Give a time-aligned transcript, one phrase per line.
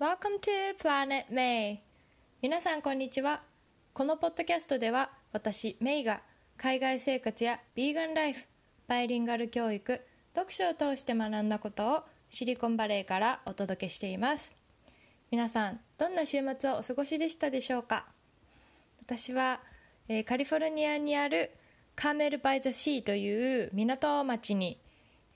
[0.00, 1.78] Welcome to Planet May.
[2.40, 3.42] 皆さんこんにちは。
[3.92, 6.20] このポッドキャストでは私メイが
[6.56, 8.46] 海外生活やビーガンライフ
[8.86, 10.00] バイリンガル教育
[10.36, 14.52] 読書を通して学んだことをシリコンバレーからお届けしています。
[15.32, 18.06] 皆さんどんな週末をお過ごしでしたでしょうか？
[19.04, 19.58] 私は、
[20.06, 21.50] えーカリフォルニアにある
[21.96, 24.78] カーメル・バイ・ザ・シーという港町に、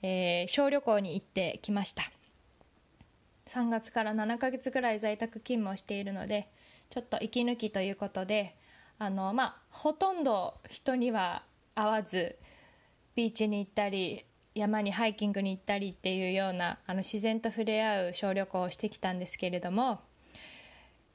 [0.01, 2.03] えー小旅行に行ってきました。
[3.47, 6.49] 3月から7ヶ月ぐらい在宅勤務をしているので
[6.89, 8.55] ちょっと息抜きということで
[8.99, 11.43] あのまあほとんど人には
[11.75, 12.37] 会わず
[13.15, 14.25] ビーチに行ったり
[14.55, 20.01] 山にハイキングに行ったりっていうようなあの自然と触れ合う小旅行をしてきたんですけれども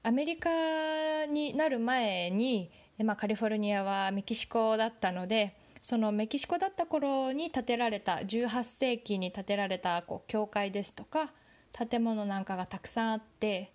[0.02, 2.70] アメリカになる前に、
[3.04, 11.32] まあ、カリフォルニアはメキシコだったのでそのメキシコだった頃に建てられた18世紀に建てられたこう教会ですとか
[11.88, 13.72] 建物なんかがたくさんあって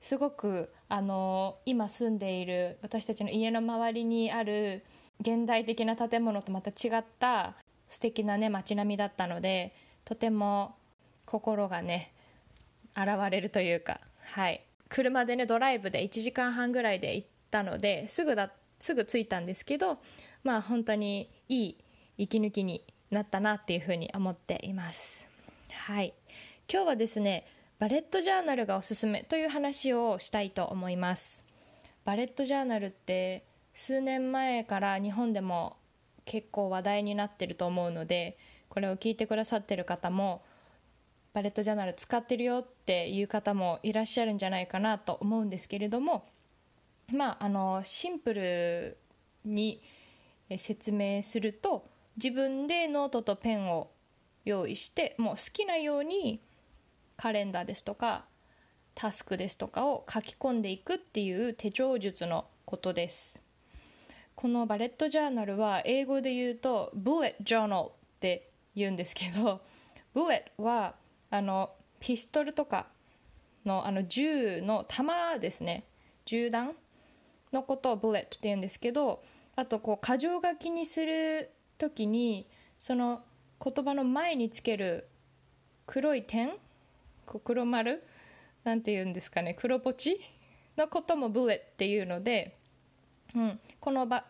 [0.00, 4.84] すごくあの今住んでいる私たちの家の周りにある
[5.20, 7.54] 現代的な建物とまた違った
[7.88, 10.74] 素敵なね街並みだったのでとても
[11.26, 12.12] 心がね
[12.96, 14.00] 現れるというか
[14.32, 14.62] はい。
[14.88, 19.98] 車でねドライブで1時間半ぐらいで行ったのですぐだすぐ着いたんですけど
[20.42, 21.76] まあ本当にいい
[22.18, 25.26] 息抜きになったなっていうふうに思っています。
[25.72, 26.12] はい。
[26.72, 27.46] 今日はですね
[27.80, 31.44] バレットジャーナルがおすすめという話をしたいと思います。
[32.04, 35.76] バレットジャーナルって数年前から日本でも
[36.26, 40.44] 結構話題になってると思うのでこれを聞いてくださってる方も
[41.32, 46.24] バレットジャーナル使ってるよっていう方もいらっしゃるんじゃないかなと思うんですけれども
[47.12, 48.96] まああのシンプル
[49.44, 49.82] に
[50.56, 53.90] 説明すると自分でノートとペンを
[54.44, 56.40] 用意してもう好きなように
[57.20, 58.24] カレンダーですとか
[58.94, 63.38] タスクですとかを書き込んでいくっていう手帳術のことです。
[64.34, 69.60] このバレットジャーナルは英語で言うと Bullet Journal って言うんですけど
[70.16, 70.94] Bullet は
[71.28, 72.86] あのピストルとか
[73.66, 75.84] のあの銃の弾ですね。
[76.24, 76.74] 銃弾
[77.52, 79.22] のことを Bullet って言うんですけど
[79.56, 83.22] あとこう箇条書きにする時にその
[83.62, 85.06] 言葉の前につける
[85.84, 86.52] 黒い点
[87.38, 88.02] 黒丸
[88.64, 90.20] なんて言うんですかね黒ポチ
[90.76, 92.58] のことも Bullet っていうので、
[93.34, 94.24] うん、このバ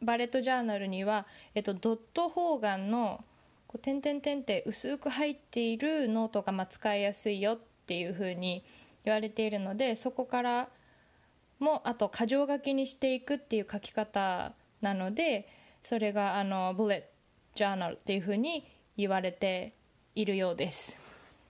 [0.00, 3.24] バレットジャーナルには、えっと、ドット方眼の
[3.66, 8.64] こう点々点って薄く入っているノートがまあ使いやすいよっていうふうに
[9.04, 10.68] 言われているのでそこから
[11.58, 15.48] もあと箇条書きにしていくっていう書き方なので
[15.82, 17.06] それがあのブレット
[17.56, 18.64] ジャーナルっていうふうに
[18.96, 19.74] 言われて
[20.14, 21.07] いるようです。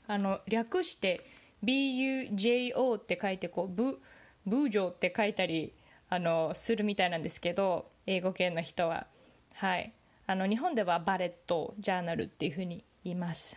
[0.08, 1.24] あの略して
[1.62, 4.00] BUJO って書いてこうブ
[4.46, 5.74] ブージョって書いたり
[6.08, 9.06] あのするみたいなんですけど英語圏の人は。
[9.54, 9.92] はい。
[10.26, 13.56] あの日本ではバレットジャーナルっていうふうに言います。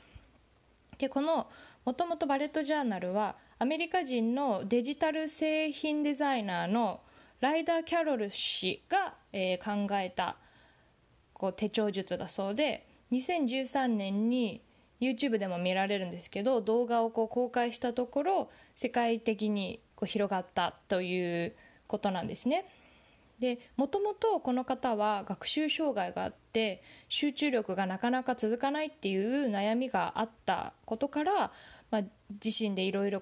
[0.97, 1.49] でこの
[1.85, 7.01] もともとバレットジャーナルはアメリカ人のデジタル製品デザイナーの
[7.39, 10.37] ライダー・キャロル氏が、えー考えた
[11.33, 14.61] こう手帳術だそうで2013年に
[15.01, 21.53] YouTube でも見られるんですけど動画をこう公開したところ世界的にこう広がったという
[21.87, 22.65] ことなんですね。
[23.39, 31.51] でもともとこの方は学習障害があって集中力がなかなか続かないっていう悩みがあったことから、
[31.89, 32.01] まあ、
[32.43, 33.19] 自身でいろいろ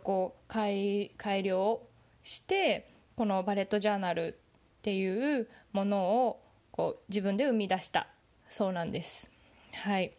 [0.49, 1.89] 改改良を
[2.23, 8.07] してこのバレットジャーナルっていうものをこう自分で生み出した
[8.49, 9.31] そうなんです。
[9.71, 10.11] はい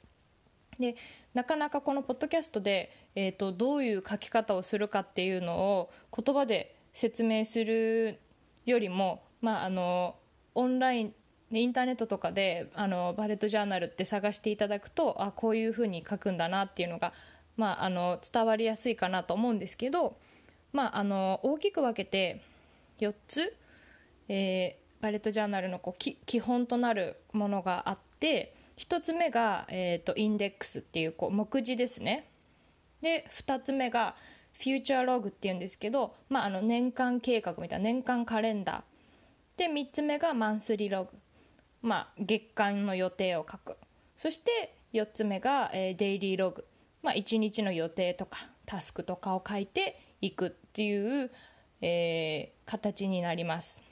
[0.79, 0.97] で
[1.35, 8.19] なかなかこのポッドキャストで、えー、とどういう書き方をするかっていうのを言葉で説明する
[8.67, 10.17] よりも、まあ、あの
[10.55, 11.15] オンライン
[11.53, 17.13] インターネットとかであのバレットジャーナルって探していただくとあこういうふうに書くんだなっていうのが、
[17.57, 20.17] まあ、あの伝わりやすいかなと思うんですけど、
[20.73, 22.41] まあ、あの大きく分けて
[23.01, 23.57] 4つ、
[24.29, 32.31] えーバレットジャーナルのこう基本となるものがあって1つ目が、えー、とインデックスっていうこう目次ですね。
[33.03, 34.17] で2つ目が
[34.55, 39.59] フューチャーログっていうんですけど、まあ、あの年間計画みたいな年間カレンダー。
[39.59, 41.11] で3つ目がマンスリーログ、
[41.83, 43.77] まあ、月間の予定を書く。
[44.17, 46.67] そして4つ目が、えーデイリーログ、
[47.03, 51.31] まあ、1日の予定とかタスクとかを書いていくっていう、
[51.83, 53.90] えー形になります。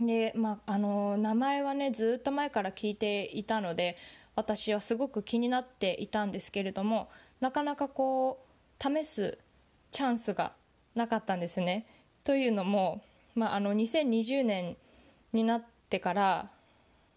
[0.00, 3.96] で、まあ、あの名前はねずっと前から聞いていたので
[4.34, 7.10] 私はすごく気になっていたんですけれども
[7.40, 9.38] なかなかこう試す
[9.90, 10.52] チャンスが
[10.94, 11.86] なかったんですね。
[12.24, 13.02] というのも、
[13.34, 14.76] まあ、あの2020年
[15.32, 16.50] になってから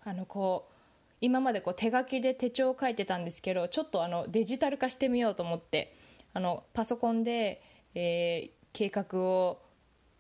[0.04, 0.74] あのこう
[1.22, 5.96] 今までこう手書きで手帳を書いてたんですけどちょっとあのデジタル化してみようと思って
[6.34, 7.62] あのパソコンで、
[7.96, 9.60] えー、計画を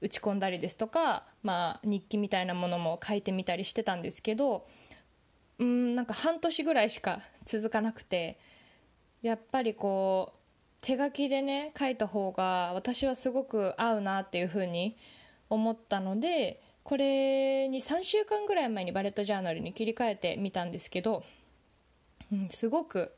[0.04, 4.68] 打ち込んだりですとか、まあ、日記みたいなものも書いてみたりしてたんですけど
[5.60, 8.38] うんなんか半年ぐらいしか続かなくて
[9.22, 10.38] やっぱりこう
[10.82, 14.98] 手書きでね書いた方が私はすごく合うなっていうふうに
[15.50, 21.24] 思ったのでこれに3週間ぐらい前にバレットジャーナルに切り替えてみたんですけど、
[22.32, 23.14] うん、すごく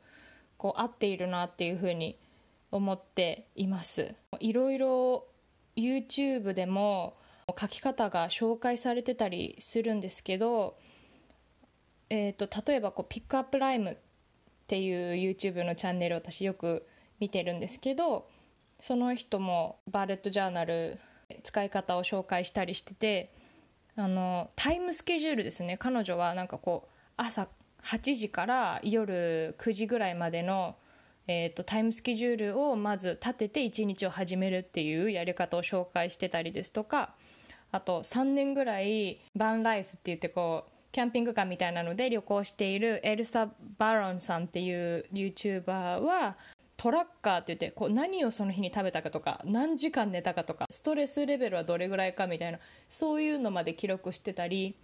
[0.56, 2.16] こう合っているなっていうふうに
[2.70, 4.14] 思っています。
[4.38, 5.26] いろいろ
[5.76, 7.16] YouTube でも
[7.58, 10.76] 書き方が紹介されてたりするんですけど、
[12.10, 13.96] えーと、例えばこうピックアップライムっ
[14.66, 16.86] ていう YouTube のチャンネルを私よく
[17.20, 18.28] 見てるんですけど
[18.80, 20.98] その人もバーレットジャーナル
[21.42, 23.32] 使い方を紹介したりしてて
[23.96, 25.78] あのタイムスケジュールですね。
[25.78, 27.48] 彼女はなんかこう朝
[27.82, 30.76] 8時から夜9時ぐらいまでの、
[31.28, 37.14] えーと、タイムスケジュールをまず立てて1日を始めるっていうやり方を紹介してたりですとか
[37.72, 46.36] あと3年ぐらいバンライフって言ってこうキャンピングカーみたいなので旅行しているエルサ・バロンさんっていう YouTuber は
[46.76, 52.58] トラッカーって言ってこう何をその日に食べたかとか何時間寝たかとかストレスレベルはどれぐらいかみたいな
[52.88, 54.76] そういうのまで記録してたり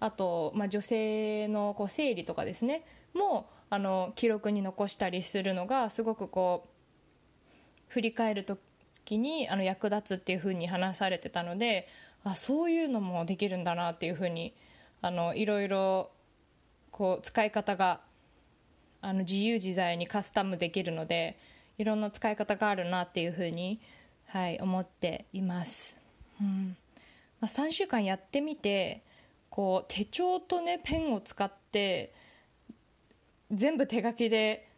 [0.00, 2.84] あと、まあ、女性のこう生理とかですね
[3.14, 6.68] もあの記録に残したりするのがすごくこう
[7.88, 11.88] 振り返る時にあの役立つっていうふうに話されてたので
[12.24, 14.54] あそういうのもできるんだなっていうふうに
[15.00, 16.10] あのいろいろ
[16.90, 18.00] こう使い方が
[19.00, 21.38] あの自由自在にカスタムできるので
[21.78, 23.80] いろんな使い方があるなっていうふうに、
[24.28, 25.96] はい、思っています、
[26.40, 26.76] うん。
[27.40, 29.02] まあ、3週間やってみて
[29.50, 32.12] こう手帳とねペンを使って
[33.50, 34.68] 全部手書きで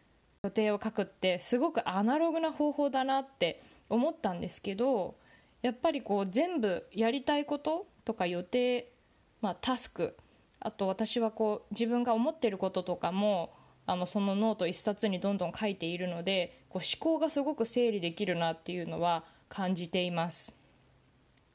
[0.44, 5.16] 予定を書くってすごくアナログな方法だなって思ったんですけど
[5.62, 8.92] やっぱりこう全部やりたいこととか予定、
[9.40, 10.16] まあ、タスク
[10.60, 13.52] あと私はこう自分が思ってることとかも
[13.86, 20.54] あのそのノート一冊にどんどん書いているのでこう思考がすごく整理できるなっていうのは感じています。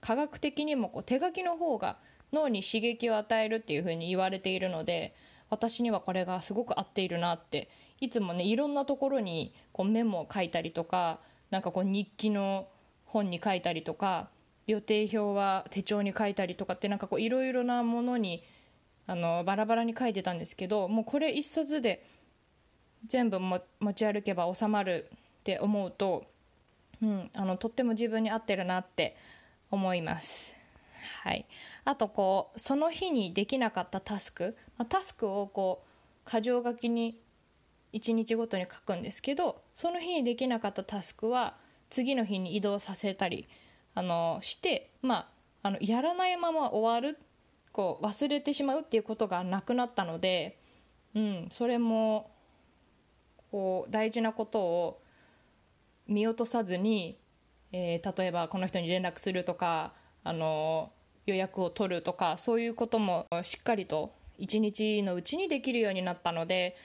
[0.01, 1.98] 科学的にもこう手書きの方が
[2.34, 5.16] 脳に刺激を与えるっていうふうに言われているので
[5.50, 7.70] 私にはこれがすごく合っているなって
[8.02, 11.20] いつもねいろんなところにこうメモを書いたりとか
[11.52, 12.68] なんかこう日記の
[13.06, 14.30] 本に書いたりとか
[14.66, 18.44] 予定表は手帳に書いたりとかってなんかこういろいろなものに
[19.06, 22.06] あのバラバラに書いてたんですけどもうこれ一冊で
[23.08, 23.62] 全部持
[23.94, 26.26] ち歩けば収まるって思うと、
[27.02, 29.18] うん、あのとっても自分に合ってるなって
[29.70, 30.53] 思います。
[31.24, 31.46] はい、
[31.86, 35.84] あとこうその日にできなかったタスク、まあ、タスクをこ
[36.26, 37.20] う箇条書きに
[37.94, 41.56] 1日ごとに書くんですけどその日にできなかったタスクは
[41.90, 43.48] 次の日に移動させたり
[43.96, 45.30] あのして、ま
[45.62, 47.20] あ、あのやらないまま終わる
[47.72, 50.60] こう忘れてしまうっていうことがなくなったので、
[51.16, 52.32] うん、それも
[53.52, 55.02] こう大事なことを
[56.08, 57.18] 見落とさずに、
[57.72, 60.92] えー、例えばこの人に連絡するとかあの
[61.25, 66.75] 予約を取るとかそういうこともしっかりと一日のうちにできるようになったので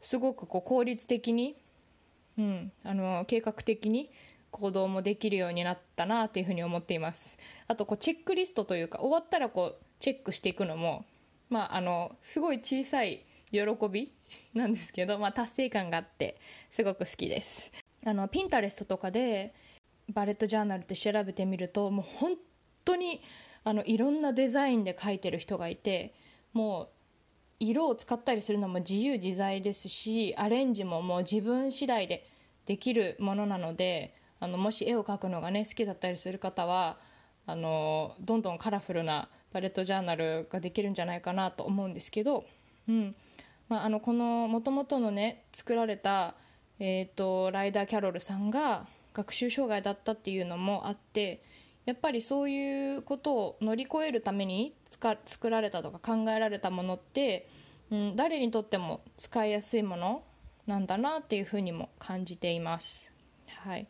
[0.00, 1.56] すごくこう効率的に、
[2.38, 4.10] うん、あの計画的に
[4.50, 7.36] 行動もできるようになったなというふうに思っています。
[7.66, 11.04] あとこうチェックリストというか終わったらこうチェックしていくのも、
[11.50, 14.12] まあ、あのすごい小さい喜び
[14.54, 16.40] なんですけど、まあ、達成感があって
[16.70, 17.72] すごく好きです。
[18.06, 19.54] あのピンタレストとかで
[20.08, 22.34] バレットジャーナルって調べてみるともう本
[22.84, 23.20] 当に
[23.68, 26.14] あのいろんなデザインで描いてる人がいて
[26.54, 26.88] もう
[27.60, 32.26] 色を使ったりするのも自由自在ですしアレンジももう自分次第で
[32.64, 36.96] できるものなのであのもし絵を描くのがね好きだったりする方は
[37.46, 42.46] あのどんどんカラフルなバレットジャーナルができるんじゃないかなと思うんですけど、
[42.88, 43.14] うん。
[43.68, 46.34] まあ、あのこのもともとのね作られた、
[46.78, 51.42] えーと、ライダー・キャロルさんが学習障害だったっていうのもあって
[51.88, 54.74] やっぱりそういうことを乗り越えるために
[55.24, 57.48] 作られたとか考えられたものって、
[57.90, 60.22] うん、誰にとっても使いやすいもの
[60.66, 63.10] なんだなっていうふうにも感じています。
[63.46, 63.88] はい、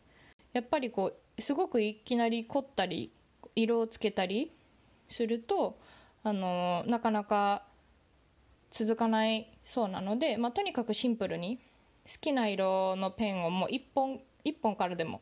[0.53, 3.11] やっぱりこうすごくいきなり凝ったり
[3.53, 4.53] 色をつけたり
[5.09, 5.77] すると
[6.23, 7.65] あのなかなか
[8.71, 11.59] 続かないそうなので、まあ、とにかくシンプルに
[12.07, 15.19] 好きな色のペンをもう1本1本からでも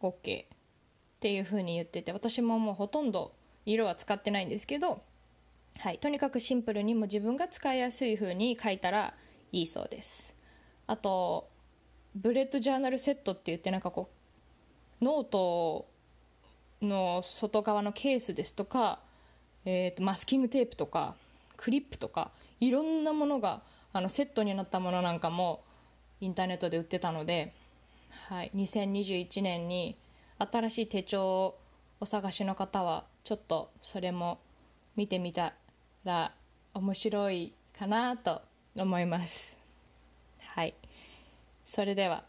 [0.00, 0.46] OK
[1.20, 3.32] っていう風に言ってて私ももうほとんど
[3.66, 5.02] 色は使ってないんですけど、
[5.78, 9.12] はい、とにかくシンプルにも自分が使いやすい風に書いたら
[9.52, 10.34] いいそうです。
[10.86, 11.46] あと
[12.14, 14.08] ブレッドジャーナルセットって言ってなんかこ
[15.02, 15.86] うノート
[16.80, 19.00] の外側のケースですとか、
[19.66, 21.16] えー、とマスキングテープとか
[21.58, 23.60] クリップとかいろんなものが
[23.92, 25.62] あのセットになったものなんかも
[26.22, 27.52] インターネットで売ってたので、
[28.28, 29.96] はい、2021年に
[30.40, 31.58] 新しい手帳を
[32.00, 34.40] お探しの方はちょっとそれも
[34.96, 35.54] 見てみた
[36.04, 36.34] ら
[36.74, 38.40] 面白いかなと
[38.74, 39.58] 思います。
[40.54, 40.74] はい。
[41.66, 42.24] それでは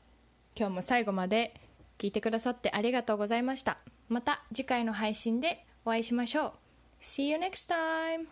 [0.55, 1.53] 今日も最後まで
[1.97, 3.77] 聞いてくださってありがとうございました。
[4.09, 6.53] また次回の配信でお会いしましょう。
[7.01, 8.31] See you next time!